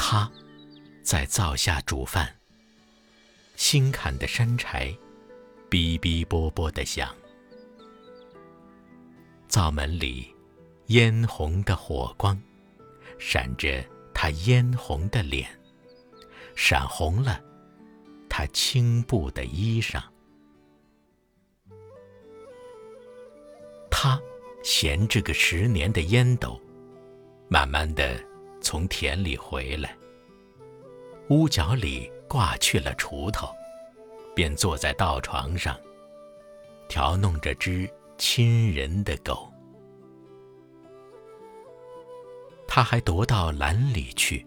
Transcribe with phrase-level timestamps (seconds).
[0.00, 0.30] 他
[1.02, 2.32] 在灶下煮饭，
[3.56, 4.96] 新砍的山柴
[5.68, 7.12] 哔哔啵啵的响。
[9.48, 10.32] 灶门里
[10.86, 12.40] 嫣红的火光，
[13.18, 15.50] 闪着他嫣红的脸，
[16.54, 17.42] 闪红了
[18.30, 20.00] 他青布的衣裳。
[23.90, 24.18] 他
[24.62, 26.58] 衔着个十年的烟斗，
[27.48, 28.24] 慢慢的
[28.68, 29.96] 从田里回来。
[31.30, 33.48] 屋角里挂去了锄头，
[34.36, 35.74] 便坐在稻床上，
[36.86, 37.88] 调弄着只。
[38.18, 39.48] 亲人的狗，
[42.66, 44.44] 他还踱到栏里去，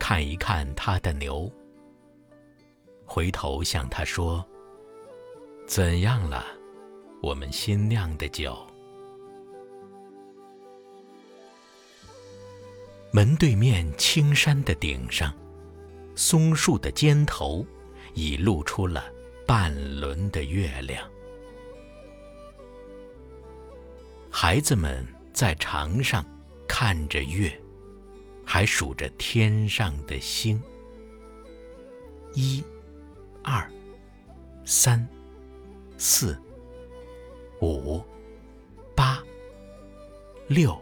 [0.00, 1.50] 看一看他的牛。
[3.06, 4.44] 回头向他说
[5.64, 6.44] ：“怎样了，
[7.22, 8.58] 我们新酿的酒？”
[13.10, 15.34] 门对面青山的顶上，
[16.14, 17.66] 松树的尖头，
[18.12, 19.10] 已露出了
[19.46, 21.08] 半轮的月亮。
[24.30, 26.24] 孩子们在床上
[26.68, 27.50] 看着月，
[28.44, 30.62] 还数着天上的星。
[32.34, 32.62] 一、
[33.42, 33.68] 二、
[34.66, 35.08] 三、
[35.96, 36.38] 四、
[37.62, 38.04] 五、
[38.94, 39.20] 八、
[40.46, 40.78] 六、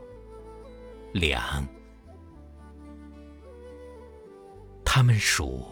[1.13, 1.65] 两。
[4.97, 5.63] 他们数，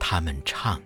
[0.00, 0.80] 他们唱。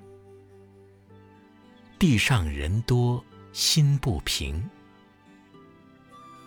[2.00, 4.68] 地上人多，心不平。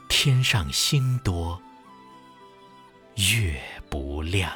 [0.09, 1.57] 天上星多，
[3.15, 3.57] 月
[3.89, 4.51] 不亮。